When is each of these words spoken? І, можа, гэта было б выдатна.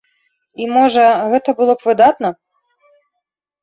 І, 0.63 0.69
можа, 0.77 1.05
гэта 1.35 1.49
было 1.61 1.73
б 1.79 1.93
выдатна. 1.93 2.29